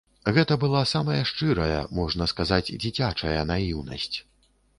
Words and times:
Гэта 0.35 0.55
была 0.61 0.79
самая 0.91 1.17
шчырая, 1.31 1.83
можна 1.99 2.29
сказаць, 2.33 2.73
дзіцячая 2.85 3.37
наіўнасць. 3.53 4.13